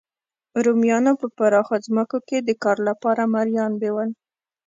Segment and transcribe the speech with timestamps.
[0.65, 4.09] رومیانو په پراخو ځمکو کې د کار لپاره مریان بیول